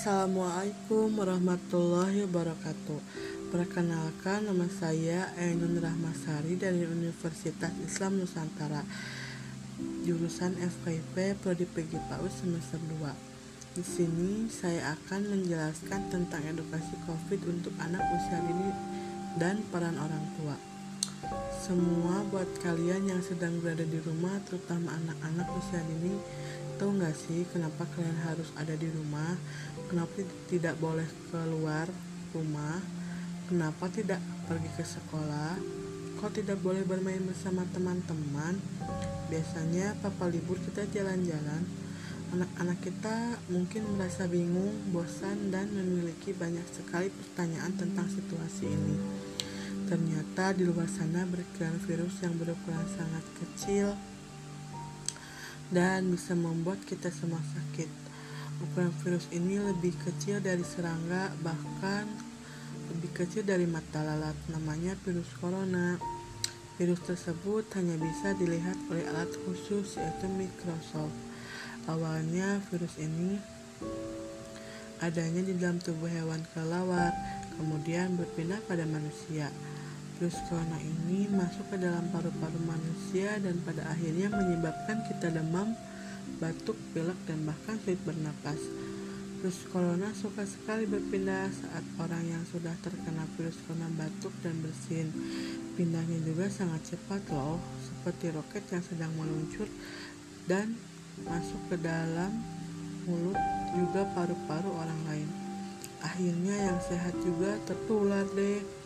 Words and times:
Assalamualaikum 0.00 1.12
warahmatullahi 1.12 2.24
wabarakatuh. 2.24 3.00
Perkenalkan 3.52 4.48
nama 4.48 4.64
saya 4.72 5.28
Ainun 5.36 5.76
Rahmasari 5.76 6.56
dari 6.56 6.88
Universitas 6.88 7.68
Islam 7.84 8.16
Nusantara. 8.16 8.80
Jurusan 10.08 10.56
FKIP 10.56 11.44
Prodi 11.44 11.68
PG 11.68 12.00
PAUS 12.08 12.32
semester 12.32 12.80
2. 12.80 13.76
Di 13.76 13.84
sini 13.84 14.48
saya 14.48 14.96
akan 14.96 15.36
menjelaskan 15.36 16.08
tentang 16.08 16.48
edukasi 16.48 16.96
COVID 17.04 17.40
untuk 17.52 17.76
anak 17.76 18.00
usia 18.16 18.40
dini 18.40 18.72
dan 19.36 19.60
peran 19.68 20.00
orang 20.00 20.24
tua. 20.40 20.56
Semua 21.60 22.24
buat 22.32 22.48
kalian 22.64 23.04
yang 23.04 23.20
sedang 23.20 23.60
berada 23.60 23.84
di 23.84 24.00
rumah, 24.00 24.40
terutama 24.48 24.96
anak-anak 24.96 25.44
usia 25.60 25.84
dini, 25.84 26.16
tahu 26.80 26.96
nggak 26.96 27.12
sih 27.12 27.44
kenapa 27.52 27.84
kalian 27.92 28.16
harus 28.24 28.48
ada 28.56 28.72
di 28.72 28.88
rumah? 28.88 29.36
Kenapa 29.92 30.24
tidak 30.48 30.80
boleh 30.80 31.04
keluar 31.28 31.84
rumah? 32.32 32.80
Kenapa 33.52 33.92
tidak 33.92 34.16
pergi 34.48 34.70
ke 34.80 34.84
sekolah? 34.88 35.60
Kok 36.16 36.32
tidak 36.32 36.56
boleh 36.64 36.80
bermain 36.88 37.20
bersama 37.20 37.68
teman-teman? 37.76 38.56
Biasanya 39.28 39.92
papa 40.00 40.32
libur 40.32 40.56
kita 40.56 40.88
jalan-jalan. 40.88 41.68
Anak-anak 42.32 42.78
kita 42.80 43.36
mungkin 43.52 43.84
merasa 44.00 44.24
bingung 44.24 44.72
bosan 44.88 45.52
dan 45.52 45.68
memiliki 45.76 46.32
banyak 46.32 46.64
sekali 46.72 47.12
pertanyaan 47.12 47.76
tentang 47.76 48.08
situasi 48.08 48.72
ini. 48.72 48.96
Ternyata 49.84 50.56
di 50.56 50.64
luar 50.64 50.88
sana 50.88 51.28
berkeliaran 51.28 51.76
virus 51.84 52.24
yang 52.24 52.40
berukuran 52.40 52.88
sangat 52.96 53.24
kecil 53.36 53.92
dan 55.70 56.10
bisa 56.10 56.34
membuat 56.34 56.82
kita 56.86 57.08
semua 57.14 57.38
sakit. 57.40 57.88
Ukuran 58.60 58.92
virus 59.00 59.30
ini 59.32 59.56
lebih 59.56 59.96
kecil 60.02 60.42
dari 60.42 60.60
serangga, 60.66 61.32
bahkan 61.40 62.04
lebih 62.92 63.10
kecil 63.14 63.46
dari 63.46 63.64
mata 63.64 64.02
lalat. 64.02 64.36
Namanya 64.50 64.98
virus 65.06 65.30
corona. 65.38 65.96
Virus 66.76 67.00
tersebut 67.04 67.68
hanya 67.76 67.96
bisa 67.96 68.34
dilihat 68.36 68.76
oleh 68.88 69.04
alat 69.08 69.30
khusus 69.46 69.96
yaitu 69.96 70.26
Microsoft. 70.32 71.16
Awalnya 71.88 72.60
virus 72.68 72.96
ini 73.00 73.40
adanya 75.00 75.40
di 75.40 75.56
dalam 75.56 75.80
tubuh 75.80 76.08
hewan 76.08 76.44
kelelawar, 76.52 77.12
kemudian 77.56 78.20
berpindah 78.20 78.60
pada 78.68 78.84
manusia. 78.84 79.48
Virus 80.20 80.36
corona 80.52 80.76
ini 80.76 81.32
masuk 81.32 81.64
ke 81.72 81.80
dalam 81.80 82.04
paru-paru 82.12 82.60
manusia 82.68 83.40
dan 83.40 83.56
pada 83.64 83.88
akhirnya 83.88 84.28
menyebabkan 84.28 85.00
kita 85.08 85.32
demam, 85.32 85.72
batuk, 86.36 86.76
pilek, 86.92 87.16
dan 87.24 87.40
bahkan 87.48 87.80
sulit 87.80 87.96
bernapas. 88.04 88.60
Virus 89.40 89.64
corona 89.72 90.12
suka 90.12 90.44
sekali 90.44 90.84
berpindah 90.84 91.48
saat 91.48 91.80
orang 91.96 92.20
yang 92.28 92.44
sudah 92.52 92.76
terkena 92.84 93.24
virus 93.40 93.56
corona 93.64 93.88
batuk 93.96 94.36
dan 94.44 94.60
bersin. 94.60 95.08
Pindahnya 95.80 96.20
juga 96.20 96.52
sangat 96.52 96.92
cepat 96.92 97.24
loh, 97.32 97.56
seperti 97.80 98.36
roket 98.36 98.68
yang 98.76 98.84
sedang 98.84 99.12
meluncur 99.16 99.72
dan 100.44 100.76
masuk 101.24 101.64
ke 101.72 101.80
dalam 101.80 102.28
mulut 103.08 103.40
juga 103.72 104.04
paru-paru 104.12 104.68
orang 104.68 105.00
lain. 105.08 105.28
Akhirnya 106.04 106.60
yang 106.60 106.78
sehat 106.84 107.16
juga 107.24 107.56
tertular 107.64 108.28
deh. 108.36 108.79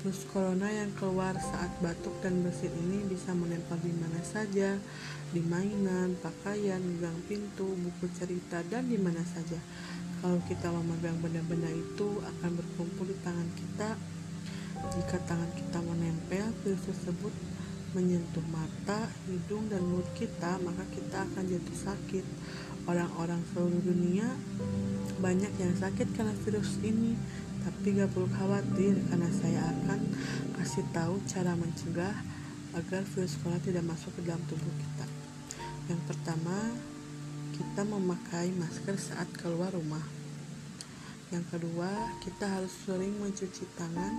Virus 0.00 0.24
corona 0.32 0.64
yang 0.64 0.88
keluar 0.96 1.36
saat 1.36 1.68
batuk 1.84 2.24
dan 2.24 2.40
bersin 2.40 2.72
ini 2.72 3.04
bisa 3.04 3.36
menempel 3.36 3.76
di 3.84 3.92
mana 3.92 4.16
saja, 4.24 4.80
di 5.28 5.44
mainan, 5.44 6.16
pakaian, 6.24 6.80
gang 6.96 7.20
pintu, 7.28 7.76
buku 7.76 8.08
cerita, 8.16 8.64
dan 8.72 8.88
di 8.88 8.96
mana 8.96 9.20
saja. 9.28 9.60
Kalau 10.24 10.40
kita 10.48 10.72
memegang 10.72 11.20
benda-benda 11.20 11.68
itu 11.68 12.16
akan 12.16 12.50
berkumpul 12.56 13.12
di 13.12 13.16
tangan 13.20 13.44
kita. 13.52 13.92
Jika 14.96 15.20
tangan 15.28 15.52
kita 15.52 15.84
menempel, 15.84 16.48
virus 16.64 16.80
tersebut 16.88 17.36
menyentuh 17.92 18.46
mata, 18.48 19.04
hidung, 19.28 19.68
dan 19.68 19.84
mulut 19.84 20.08
kita, 20.16 20.56
maka 20.64 20.80
kita 20.96 21.28
akan 21.28 21.44
jatuh 21.44 21.76
sakit. 21.76 22.24
Orang-orang 22.88 23.44
seluruh 23.52 23.84
dunia 23.84 24.32
banyak 25.20 25.52
yang 25.60 25.76
sakit 25.76 26.16
karena 26.16 26.32
virus 26.48 26.80
ini 26.80 27.12
tapi 27.60 27.96
gak 27.96 28.10
perlu 28.12 28.28
khawatir 28.32 28.96
karena 29.08 29.30
saya 29.32 29.60
akan 29.76 30.00
kasih 30.60 30.84
tahu 30.92 31.20
cara 31.28 31.52
mencegah 31.56 32.16
agar 32.76 33.02
virus 33.16 33.34
corona 33.40 33.60
tidak 33.60 33.84
masuk 33.84 34.12
ke 34.16 34.20
dalam 34.24 34.42
tubuh 34.46 34.74
kita. 34.78 35.06
Yang 35.90 36.00
pertama, 36.06 36.56
kita 37.56 37.82
memakai 37.82 38.54
masker 38.54 38.96
saat 38.96 39.28
keluar 39.36 39.74
rumah. 39.74 40.02
Yang 41.34 41.44
kedua, 41.56 41.90
kita 42.22 42.46
harus 42.46 42.72
sering 42.86 43.18
mencuci 43.18 43.66
tangan 43.74 44.14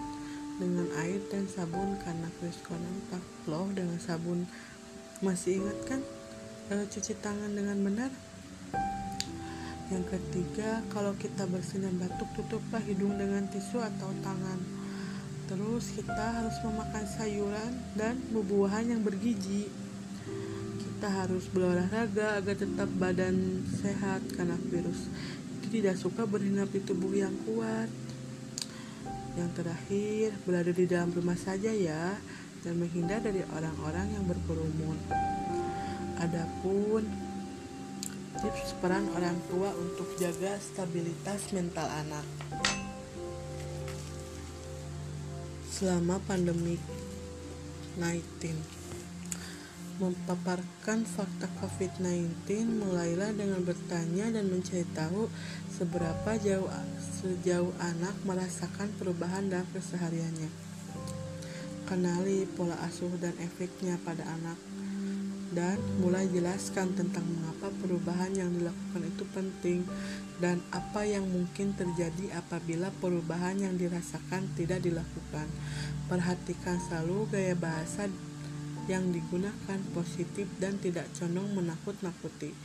dengan 0.60 0.88
air 1.02 1.20
dan 1.32 1.48
sabun 1.48 1.98
karena 2.04 2.28
virus 2.40 2.60
corona 2.62 2.92
tak 3.10 3.24
dengan 3.74 3.98
sabun. 3.98 4.46
Masih 5.24 5.64
ingat 5.64 5.78
kan 5.88 6.02
e, 6.70 6.86
cuci 6.86 7.14
tangan 7.20 7.52
dengan 7.52 7.78
benar? 7.82 8.12
Yang 9.92 10.16
ketiga, 10.16 10.80
kalau 10.88 11.12
kita 11.20 11.44
bersin 11.52 11.84
dan 11.84 12.00
batuk, 12.00 12.32
tutuplah 12.40 12.80
hidung 12.80 13.20
dengan 13.20 13.44
tisu 13.52 13.84
atau 13.84 14.08
tangan. 14.24 14.56
Terus 15.52 15.92
kita 15.92 16.32
harus 16.32 16.56
memakan 16.64 17.04
sayuran 17.04 17.72
dan 18.00 18.16
buah-buahan 18.32 18.96
yang 18.96 19.04
bergizi. 19.04 19.68
Kita 20.80 21.12
harus 21.12 21.44
berolahraga 21.52 22.40
agar 22.40 22.56
tetap 22.56 22.88
badan 22.96 23.68
sehat 23.68 24.24
karena 24.32 24.56
virus 24.72 25.12
itu 25.60 25.84
tidak 25.84 26.00
suka 26.00 26.24
berhinap 26.24 26.72
di 26.72 26.80
tubuh 26.88 27.12
yang 27.12 27.36
kuat. 27.44 27.92
Yang 29.36 29.52
terakhir, 29.60 30.40
berada 30.48 30.72
di 30.72 30.88
dalam 30.88 31.12
rumah 31.12 31.36
saja 31.36 31.68
ya 31.68 32.16
dan 32.64 32.80
menghindar 32.80 33.20
dari 33.20 33.44
orang-orang 33.44 34.08
yang 34.16 34.24
berkerumun. 34.24 34.96
Adapun 36.16 37.31
Tips 38.42 38.74
peran 38.82 39.06
orang 39.14 39.38
tua 39.54 39.70
untuk 39.78 40.18
jaga 40.18 40.58
stabilitas 40.58 41.54
mental 41.54 41.86
anak. 41.86 42.26
Selama 45.70 46.18
pandemi 46.26 46.82
19 48.02 48.82
Memaparkan 50.02 51.06
fakta 51.06 51.46
COVID-19 51.62 52.50
mulailah 52.82 53.30
dengan 53.38 53.62
bertanya 53.62 54.34
dan 54.34 54.50
mencari 54.50 54.90
tahu 54.98 55.30
seberapa 55.70 56.42
jauh 56.42 56.66
sejauh 57.22 57.70
anak 57.78 58.18
merasakan 58.26 58.90
perubahan 58.98 59.54
dalam 59.54 59.70
kesehariannya. 59.70 60.50
Kenali 61.86 62.50
pola 62.50 62.74
asuh 62.90 63.14
dan 63.22 63.38
efeknya 63.38 64.02
pada 64.02 64.26
anak 64.26 64.71
dan 65.52 65.76
mulai 66.00 66.32
jelaskan 66.32 66.96
tentang 66.96 67.28
mengapa 67.28 67.68
perubahan 67.84 68.32
yang 68.32 68.50
dilakukan 68.56 69.04
itu 69.04 69.24
penting 69.36 69.80
dan 70.40 70.64
apa 70.72 71.04
yang 71.04 71.28
mungkin 71.28 71.76
terjadi 71.76 72.40
apabila 72.40 72.90
perubahan 73.04 73.60
yang 73.60 73.76
dirasakan 73.76 74.48
tidak 74.58 74.82
dilakukan. 74.82 75.46
Perhatikan 76.08 76.80
selalu 76.80 77.30
gaya 77.30 77.56
bahasa 77.56 78.08
yang 78.90 79.14
digunakan 79.14 79.80
positif 79.94 80.50
dan 80.58 80.82
tidak 80.82 81.06
condong 81.14 81.54
menakut-nakuti. 81.54 82.56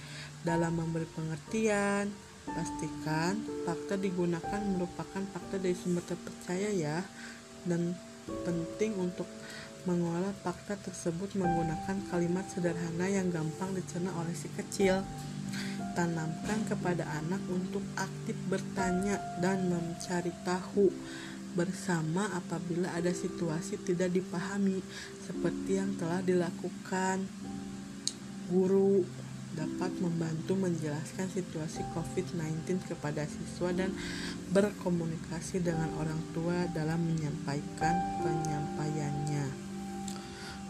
Dalam 0.40 0.78
memberi 0.78 1.04
pengertian, 1.10 2.08
pastikan 2.46 3.42
fakta 3.66 3.98
digunakan 3.98 4.62
merupakan 4.62 5.22
fakta 5.34 5.58
dari 5.58 5.74
sumber 5.74 6.06
terpercaya 6.06 6.70
ya 6.70 7.02
dan 7.66 7.98
penting 8.46 8.94
untuk 8.98 9.26
mengolah 9.86 10.34
fakta 10.42 10.74
tersebut 10.74 11.38
menggunakan 11.38 12.10
kalimat 12.10 12.42
sederhana 12.50 13.06
yang 13.06 13.30
gampang 13.30 13.70
dicerna 13.72 14.10
oleh 14.18 14.34
si 14.34 14.50
kecil. 14.52 15.06
Tanamkan 15.94 16.66
kepada 16.68 17.08
anak 17.22 17.40
untuk 17.48 17.80
aktif 17.96 18.36
bertanya 18.50 19.16
dan 19.40 19.70
mencari 19.70 20.34
tahu 20.44 20.92
bersama 21.56 22.28
apabila 22.36 22.92
ada 22.92 23.08
situasi 23.14 23.80
tidak 23.80 24.12
dipahami 24.12 24.84
seperti 25.24 25.80
yang 25.80 25.96
telah 25.96 26.20
dilakukan 26.20 27.24
guru 28.52 29.08
dapat 29.56 29.88
membantu 30.04 30.52
menjelaskan 30.52 31.32
situasi 31.32 31.80
COVID-19 31.96 32.76
kepada 32.92 33.24
siswa 33.24 33.72
dan 33.72 33.88
berkomunikasi 34.52 35.64
dengan 35.64 35.96
orang 35.96 36.20
tua 36.36 36.68
dalam 36.76 37.00
menyampaikan 37.00 38.20
penyampaiannya 38.20 39.65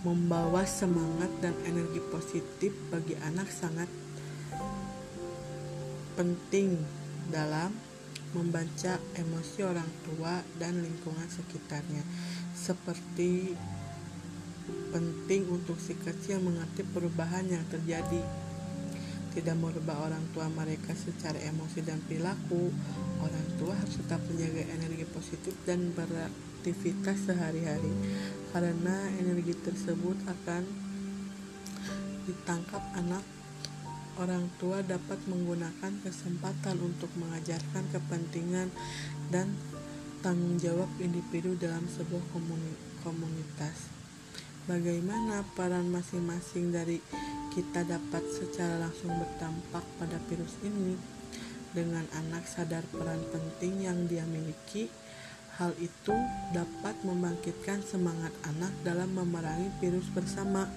membawa 0.02 0.66
semangat 0.69 1.31
dan 1.40 1.54
energi 1.64 2.02
positif 2.12 2.75
bagi 2.93 3.16
anak 3.22 3.48
sangat 3.48 3.88
penting 6.16 6.81
dalam 7.28 7.72
membaca 8.32 9.00
emosi 9.16 9.60
orang 9.64 9.88
tua 10.04 10.40
dan 10.60 10.81
lingkungan 10.81 11.28
sekitarnya. 11.28 12.04
Seperti 12.52 13.56
penting 14.90 15.48
untuk 15.52 15.78
si 15.78 15.94
kecil 15.96 16.42
mengerti 16.42 16.82
perubahan 16.84 17.46
yang 17.46 17.64
terjadi. 17.69 18.20
Tidak 19.37 19.56
merubah 19.60 20.08
orang 20.08 20.25
tua 20.32 20.49
mereka 20.49 20.96
secara 20.96 21.37
emosi 21.44 21.84
dan 21.84 22.00
perilaku, 22.00 22.72
orang 23.20 23.46
tua 23.60 23.76
harus 23.76 24.00
tetap 24.00 24.25
menjaga 24.32 24.64
energi 24.72 25.04
positif 25.12 25.52
dan 25.69 25.92
beraktivitas 25.92 27.28
sehari-hari 27.28 27.92
karena 28.56 29.12
energi 29.20 29.52
tersebut 29.52 30.16
akan 30.24 30.64
ditangkap 32.24 32.80
anak 32.96 33.20
orang 34.16 34.48
tua 34.56 34.80
dapat 34.80 35.20
menggunakan 35.28 35.92
kesempatan 36.00 36.80
untuk 36.80 37.12
mengajarkan 37.20 37.84
kepentingan 37.92 38.72
dan 39.28 39.52
tanggung 40.24 40.56
jawab 40.56 40.88
individu 41.04 41.52
dalam 41.60 41.84
sebuah 41.84 42.24
komunitas. 43.04 43.92
Bagaimana 44.64 45.44
peran 45.52 45.92
masing-masing 45.92 46.72
dari 46.72 46.96
kita 47.52 47.84
dapat 47.84 48.24
secara 48.32 48.80
langsung 48.88 49.20
berdampak 49.20 49.84
pada 50.00 50.16
virus 50.32 50.56
ini? 50.64 50.96
Dengan 51.76 52.08
anak 52.24 52.48
sadar 52.48 52.88
peran 52.88 53.20
penting 53.28 53.84
yang 53.84 54.08
dia 54.08 54.24
miliki, 54.24 54.88
hal 55.56 55.72
itu 55.80 56.12
dapat 56.52 56.92
membangkitkan 57.00 57.80
semangat 57.80 58.32
anak 58.44 58.72
dalam 58.84 59.08
memerangi 59.16 59.72
virus 59.80 60.04
bersama 60.12 60.68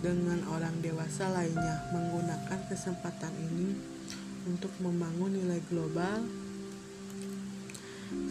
dengan 0.00 0.40
orang 0.48 0.72
dewasa 0.80 1.28
lainnya 1.28 1.84
menggunakan 1.92 2.64
kesempatan 2.70 3.34
ini 3.52 3.76
untuk 4.48 4.72
membangun 4.80 5.36
nilai 5.36 5.60
global 5.68 6.24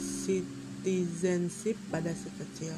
citizenship 0.02 1.78
pada 1.94 2.10
si 2.18 2.34
kecil. 2.34 2.74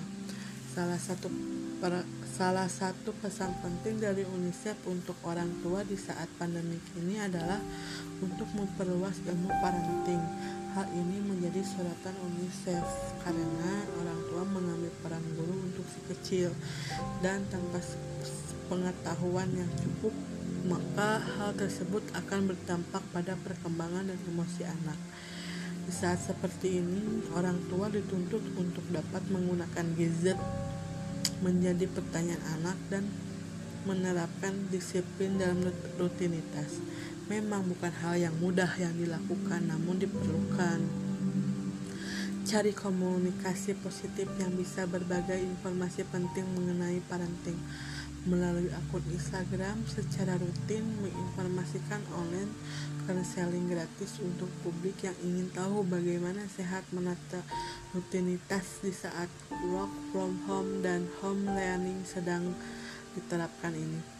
Salah 0.75 0.99
satu 0.99 1.31
per, 1.79 2.03
salah 2.27 2.67
satu 2.67 3.15
pesan 3.23 3.55
penting 3.63 4.03
dari 4.03 4.27
UNICEF 4.27 4.83
untuk 4.91 5.15
orang 5.23 5.47
tua 5.63 5.87
di 5.87 5.95
saat 5.95 6.27
pandemi 6.35 6.75
ini 6.99 7.23
adalah 7.23 7.63
untuk 8.19 8.51
memperluas 8.51 9.23
ilmu 9.23 9.47
parenting. 9.63 10.23
Hal 10.79 10.87
ini 10.95 11.19
menjadi 11.19 11.59
sorotan 11.59 12.15
UNICEF 12.23 12.87
karena 13.27 13.83
orang 13.99 14.15
tua 14.31 14.47
mengambil 14.47 14.87
peran 15.03 15.27
guru 15.35 15.67
untuk 15.67 15.83
si 15.91 15.99
kecil 16.07 16.55
dan 17.19 17.43
tanpa 17.51 17.83
pengetahuan 18.71 19.51
yang 19.59 19.67
cukup, 19.75 20.15
maka 20.71 21.19
hal 21.19 21.51
tersebut 21.59 21.99
akan 22.15 22.55
berdampak 22.55 23.03
pada 23.11 23.35
perkembangan 23.43 24.07
dan 24.07 24.19
emosi 24.23 24.63
anak. 24.63 24.95
Di 25.83 25.91
saat 25.91 26.23
seperti 26.23 26.79
ini, 26.79 27.27
orang 27.35 27.59
tua 27.67 27.91
dituntut 27.91 28.47
untuk 28.55 28.87
dapat 28.87 29.27
menggunakan 29.27 29.83
gadget 29.99 30.39
menjadi 31.43 31.91
pertanyaan 31.91 32.55
anak 32.55 32.79
dan 32.87 33.03
menerapkan 33.83 34.55
disiplin 34.71 35.35
dalam 35.35 35.59
rutinitas. 35.99 36.79
Memang 37.29 37.61
bukan 37.69 37.93
hal 38.01 38.17
yang 38.17 38.35
mudah 38.41 38.73
yang 38.81 38.97
dilakukan, 38.97 39.69
namun 39.69 40.01
diperlukan. 40.01 40.81
Cari 42.49 42.73
komunikasi 42.73 43.77
positif 43.77 44.25
yang 44.41 44.57
bisa 44.57 44.89
berbagai 44.89 45.37
informasi 45.37 46.01
penting 46.09 46.49
mengenai 46.57 46.97
parenting 47.05 47.61
melalui 48.25 48.67
akun 48.73 49.05
Instagram 49.13 49.85
secara 49.87 50.35
rutin 50.35 50.83
menginformasikan 50.99 52.03
online 52.11 52.51
konseling 53.07 53.71
gratis 53.71 54.19
untuk 54.19 54.51
publik 54.61 55.01
yang 55.01 55.15
ingin 55.23 55.47
tahu 55.55 55.87
bagaimana 55.87 56.43
sehat 56.51 56.83
menata 56.91 57.41
rutinitas 57.95 58.83
di 58.83 58.91
saat 58.91 59.31
work 59.71 59.93
from 60.11 60.35
home 60.45 60.83
dan 60.83 61.07
home 61.23 61.47
learning 61.47 62.03
sedang 62.03 62.53
diterapkan 63.15 63.73
ini. 63.73 64.18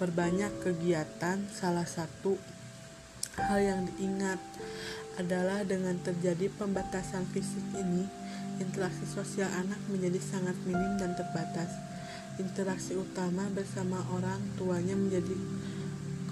Perbanyak 0.00 0.64
kegiatan 0.64 1.44
salah 1.52 1.84
satu 1.84 2.40
hal 3.36 3.60
yang 3.60 3.80
diingat 3.84 4.40
adalah 5.20 5.60
dengan 5.60 6.00
terjadi 6.00 6.48
pembatasan 6.56 7.28
fisik 7.28 7.76
ini, 7.76 8.08
interaksi 8.64 9.04
sosial 9.04 9.52
anak 9.52 9.76
menjadi 9.92 10.16
sangat 10.16 10.56
minim 10.64 10.96
dan 10.96 11.12
terbatas 11.12 11.68
interaksi 12.40 12.96
utama 12.96 13.44
bersama 13.52 14.00
orang 14.16 14.40
tuanya 14.56 14.96
menjadi 14.96 15.36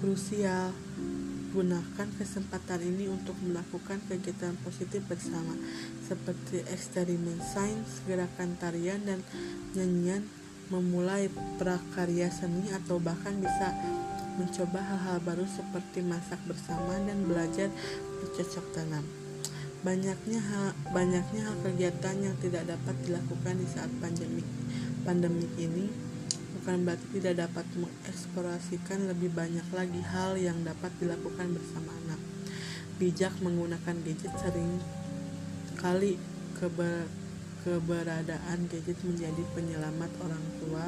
krusial. 0.01 0.73
Gunakan 1.49 2.09
kesempatan 2.17 2.81
ini 2.81 3.05
untuk 3.05 3.33
melakukan 3.41 4.01
kegiatan 4.05 4.53
positif 4.65 5.01
bersama, 5.05 5.53
seperti 6.05 6.61
eksperimen 6.73 7.37
sains, 7.41 8.05
gerakan 8.05 8.53
tarian, 8.57 9.01
dan 9.01 9.25
nyanyian, 9.73 10.25
memulai 10.69 11.29
prakarya 11.57 12.29
seni, 12.29 12.69
atau 12.69 13.01
bahkan 13.01 13.37
bisa 13.37 13.73
mencoba 14.39 14.79
hal-hal 14.79 15.17
baru 15.21 15.43
seperti 15.43 15.99
masak 16.05 16.39
bersama 16.47 16.95
dan 17.03 17.27
belajar 17.27 17.67
bercocok 18.23 18.65
tanam. 18.71 19.03
Banyaknya 19.83 20.39
hal, 20.39 20.75
banyaknya 20.91 21.41
hal 21.51 21.55
kegiatan 21.63 22.15
yang 22.19 22.35
tidak 22.39 22.67
dapat 22.67 22.95
dilakukan 23.03 23.55
di 23.59 23.67
saat 23.67 23.91
pandemi 23.99 24.43
pandemi 25.07 25.47
ini 25.55 25.87
bukan 26.59 26.83
berarti 26.83 27.07
tidak 27.17 27.47
dapat 27.47 27.65
mengeksplorasikan 27.79 29.07
lebih 29.07 29.31
banyak 29.31 29.63
lagi 29.71 30.01
hal 30.03 30.35
yang 30.35 30.59
dapat 30.67 30.91
dilakukan 30.99 31.55
bersama 31.55 31.95
anak. 32.05 32.19
Bijak 32.99 33.31
menggunakan 33.39 33.95
gadget 34.03 34.35
sering 34.35 34.83
kali 35.79 36.19
keber 36.59 37.07
keberadaan 37.63 38.67
gadget 38.71 38.99
menjadi 39.03 39.43
penyelamat 39.55 40.11
orang 40.23 40.45
tua 40.61 40.85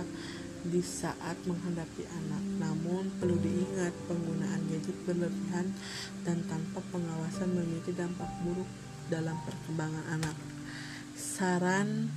di 0.62 0.81
saat 0.81 1.38
menghadapi 1.44 2.06
anak. 2.06 2.44
Namun 2.62 3.09
perlu 3.18 3.38
diingat 3.41 3.94
penggunaan 4.06 4.62
gadget 4.69 4.97
berlebihan 5.06 5.73
dan 6.21 6.38
tanpa 6.45 6.85
pengawasan 6.94 7.50
memiliki 7.50 7.91
dampak 7.97 8.29
buruk 8.45 8.69
dalam 9.09 9.35
perkembangan 9.44 10.06
anak. 10.21 10.38
Saran 11.18 12.13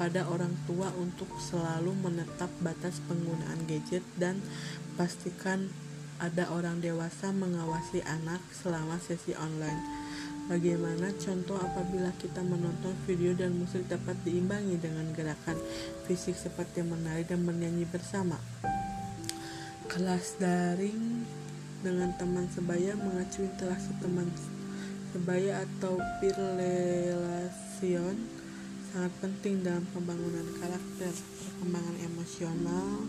pada 0.00 0.24
orang 0.26 0.56
tua 0.64 0.88
untuk 0.96 1.28
selalu 1.38 1.92
menetap 1.92 2.48
batas 2.64 2.98
penggunaan 3.04 3.68
gadget 3.68 4.02
dan 4.16 4.40
pastikan 4.96 5.68
ada 6.20 6.52
orang 6.52 6.84
dewasa 6.84 7.32
mengawasi 7.32 8.04
anak 8.04 8.40
selama 8.52 9.00
sesi 9.00 9.32
online. 9.36 9.80
Bagaimana 10.50 11.14
contoh 11.14 11.54
apabila 11.62 12.10
kita 12.18 12.42
menonton 12.42 12.90
video 13.06 13.30
dan 13.38 13.54
musik 13.54 13.86
dapat 13.86 14.18
diimbangi 14.26 14.82
dengan 14.82 15.06
gerakan 15.14 15.54
fisik 16.10 16.34
seperti 16.34 16.82
menari 16.82 17.22
dan 17.22 17.46
bernyanyi 17.46 17.86
bersama. 17.86 18.34
Kelas 19.86 20.42
daring 20.42 21.22
dengan 21.86 22.10
teman 22.18 22.50
sebaya 22.50 22.98
mengacu 22.98 23.46
interaksi 23.46 23.94
teman 24.02 24.26
sebaya 25.14 25.62
atau 25.62 26.02
peer 26.18 26.34
relation 26.34 28.18
sangat 28.90 29.14
penting 29.22 29.62
dalam 29.62 29.86
pembangunan 29.94 30.50
karakter, 30.58 31.14
perkembangan 31.14 31.96
emosional, 32.10 33.06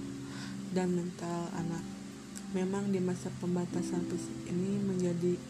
dan 0.78 0.94
mental 0.94 1.50
anak. 1.58 1.82
Memang 2.54 2.94
di 2.94 3.02
masa 3.02 3.34
pembatasan 3.42 4.06
fisik 4.14 4.46
ini 4.46 4.78
menjadi 4.78 5.42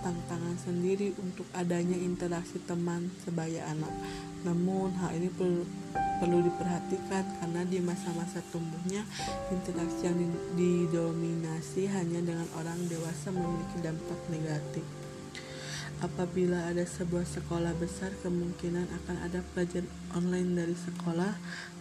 tantangan 0.00 0.56
sendiri 0.58 1.14
untuk 1.20 1.46
adanya 1.54 1.94
interaksi 1.94 2.58
teman 2.64 3.12
sebaya 3.22 3.68
anak. 3.70 3.92
Namun 4.42 4.92
hal 4.98 5.14
ini 5.16 5.30
perlu, 5.32 5.62
perlu 6.20 6.42
diperhatikan 6.44 7.24
karena 7.40 7.62
di 7.68 7.78
masa-masa 7.80 8.42
tumbuhnya 8.50 9.06
interaksi 9.52 10.08
yang 10.08 10.18
didominasi 10.58 11.88
hanya 11.90 12.20
dengan 12.24 12.48
orang 12.58 12.78
dewasa 12.90 13.30
memiliki 13.30 13.78
dampak 13.84 14.20
negatif. 14.30 14.84
Apabila 16.04 16.68
ada 16.68 16.84
sebuah 16.84 17.24
sekolah 17.24 17.72
besar, 17.80 18.12
kemungkinan 18.20 18.92
akan 18.92 19.16
ada 19.24 19.40
pelajaran 19.54 19.88
online 20.12 20.52
dari 20.52 20.76
sekolah. 20.76 21.32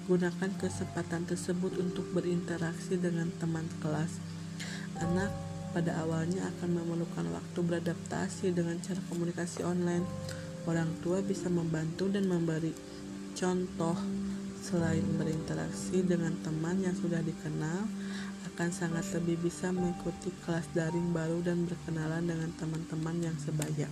Gunakan 0.08 0.52
kesempatan 0.60 1.28
tersebut 1.28 1.76
untuk 1.80 2.08
berinteraksi 2.16 2.96
dengan 2.96 3.32
teman 3.40 3.68
kelas. 3.84 4.20
Anak 5.00 5.32
pada 5.74 6.06
awalnya 6.06 6.46
akan 6.54 6.70
memerlukan 6.78 7.26
waktu 7.34 7.60
beradaptasi 7.66 8.54
dengan 8.54 8.78
cara 8.80 9.02
komunikasi 9.10 9.66
online. 9.66 10.06
Orang 10.70 11.02
tua 11.02 11.20
bisa 11.20 11.50
membantu 11.50 12.08
dan 12.08 12.30
memberi 12.30 12.72
contoh 13.34 13.98
selain 14.64 15.04
berinteraksi 15.20 16.06
dengan 16.06 16.32
teman 16.40 16.80
yang 16.80 16.96
sudah 16.96 17.20
dikenal 17.20 17.84
akan 18.54 18.70
sangat 18.70 19.04
lebih 19.18 19.50
bisa 19.50 19.74
mengikuti 19.74 20.30
kelas 20.46 20.70
daring 20.78 21.10
baru 21.10 21.42
dan 21.42 21.66
berkenalan 21.66 22.24
dengan 22.30 22.54
teman-teman 22.56 23.18
yang 23.20 23.36
sebaya. 23.42 23.90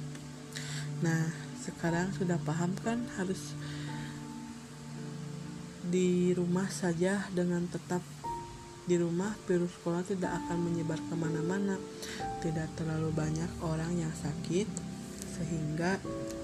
Nah, 1.01 1.33
sekarang 1.57 2.13
sudah 2.13 2.37
paham 2.45 2.71
kan 2.85 3.01
harus 3.17 3.57
di 5.81 6.29
rumah 6.37 6.69
saja 6.69 7.25
dengan 7.33 7.65
tetap 7.65 8.05
di 8.89 8.95
rumah 8.97 9.37
virus 9.45 9.77
corona 9.85 10.01
tidak 10.01 10.33
akan 10.45 10.57
menyebar 10.65 10.97
ke 10.97 11.13
mana-mana. 11.13 11.77
Tidak 12.41 12.69
terlalu 12.73 13.13
banyak 13.13 13.51
orang 13.61 13.93
yang 13.93 14.13
sakit 14.13 14.67
sehingga 15.31 15.97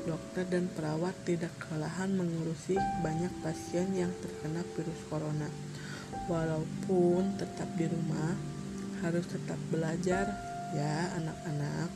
dokter 0.08 0.48
dan 0.48 0.72
perawat 0.74 1.14
tidak 1.28 1.54
kelelahan 1.62 2.14
mengurusi 2.16 2.80
banyak 3.06 3.30
pasien 3.46 3.94
yang 3.94 4.10
terkena 4.22 4.62
virus 4.74 5.02
corona. 5.10 5.50
Walaupun 6.30 7.38
tetap 7.38 7.70
di 7.76 7.86
rumah 7.90 8.34
harus 9.02 9.26
tetap 9.30 9.60
belajar 9.70 10.26
ya 10.74 11.14
anak-anak. 11.18 11.90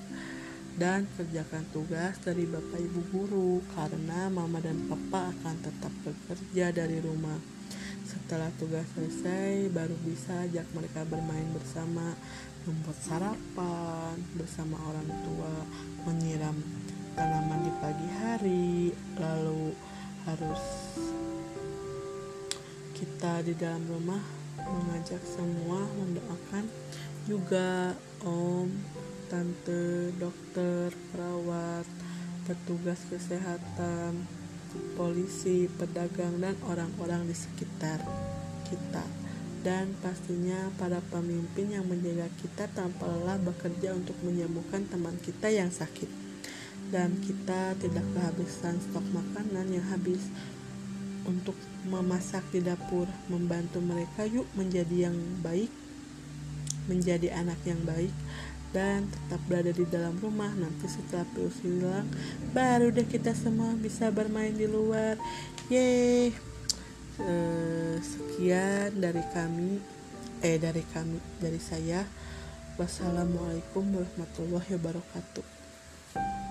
Dan 0.71 1.03
kerjakan 1.19 1.67
tugas 1.75 2.15
dari 2.23 2.47
Bapak 2.47 2.79
Ibu 2.79 3.01
guru 3.11 3.59
karena 3.75 4.31
Mama 4.31 4.63
dan 4.63 4.87
Papa 4.87 5.29
akan 5.35 5.55
tetap 5.59 5.91
bekerja 6.01 6.71
dari 6.71 6.97
rumah. 7.03 7.60
Setelah 8.11 8.51
tugas 8.59 8.83
selesai, 8.91 9.71
baru 9.71 9.95
bisa 10.03 10.43
ajak 10.43 10.67
mereka 10.75 11.07
bermain 11.07 11.47
bersama, 11.55 12.11
membuat 12.67 12.99
sarapan 12.99 14.19
bersama 14.35 14.75
orang 14.83 15.07
tua, 15.23 15.55
menyiram 16.03 16.59
tanaman 17.15 17.63
di 17.63 17.71
pagi 17.79 18.09
hari, 18.11 18.91
lalu 19.15 19.71
harus 20.27 20.63
kita 22.99 23.47
di 23.47 23.55
dalam 23.55 23.79
rumah 23.87 24.19
mengajak 24.59 25.23
semua 25.23 25.79
mendoakan 25.95 26.67
juga 27.23 27.95
om 28.27 28.67
tante, 29.31 30.11
dokter, 30.19 30.91
perawat, 31.15 31.87
petugas 32.43 32.99
kesehatan, 33.07 34.27
polisi, 34.95 35.67
pedagang, 35.79 36.39
dan 36.39 36.55
orang-orang 36.67 37.27
di 37.27 37.35
sekitar 37.35 37.99
kita. 38.67 39.03
Dan 39.61 39.93
pastinya 40.01 40.73
para 40.81 40.97
pemimpin 41.13 41.69
yang 41.69 41.85
menjaga 41.85 42.25
kita 42.41 42.65
tanpa 42.73 43.05
lelah 43.05 43.37
bekerja 43.37 43.93
untuk 43.93 44.17
menyembuhkan 44.25 44.89
teman 44.89 45.13
kita 45.21 45.53
yang 45.53 45.69
sakit. 45.69 46.09
Dan 46.89 47.21
kita 47.21 47.77
tidak 47.77 48.03
kehabisan 48.17 48.81
stok 48.81 49.05
makanan 49.13 49.69
yang 49.69 49.85
habis 49.87 50.25
untuk 51.29 51.53
memasak 51.85 52.41
di 52.49 52.65
dapur, 52.65 53.05
membantu 53.29 53.77
mereka 53.81 54.25
yuk 54.25 54.49
menjadi 54.57 55.09
yang 55.09 55.17
baik, 55.45 55.69
menjadi 56.89 57.37
anak 57.37 57.61
yang 57.65 57.81
baik, 57.85 58.13
dan 58.71 59.07
tetap 59.07 59.39
berada 59.47 59.71
di 59.71 59.85
dalam 59.87 60.15
rumah. 60.19 60.51
Nanti 60.55 60.87
setelah 60.87 61.27
virus 61.35 61.59
hilang 61.63 62.07
baru 62.51 62.91
deh 62.91 63.07
kita 63.07 63.35
semua 63.35 63.75
bisa 63.77 64.11
bermain 64.11 64.55
di 64.55 64.67
luar. 64.67 65.15
Yeay. 65.71 66.35
Eh, 67.21 67.95
sekian 68.01 68.97
dari 68.97 69.21
kami 69.35 69.77
eh 70.41 70.57
dari 70.57 70.81
kami 70.89 71.21
dari 71.37 71.61
saya. 71.61 72.03
Wassalamualaikum 72.79 73.83
warahmatullahi 73.93 74.73
wabarakatuh 74.79 76.50